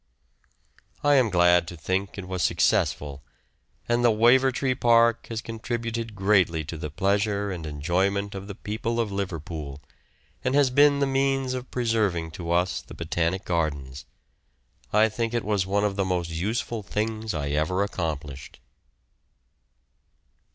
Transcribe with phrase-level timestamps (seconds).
[1.03, 3.21] I am glad to think it was successful,
[3.87, 8.99] and the Wavertree Park has contributed greatly to the pleasure and enjoyment of the people
[8.99, 9.79] of Liverpool,
[10.43, 14.05] and has been the means of preserving to us the Botanic Gardens.
[14.91, 18.59] I think it was one of the most useful things I ever accomplished.